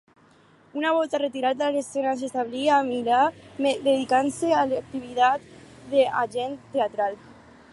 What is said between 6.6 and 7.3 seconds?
teatral.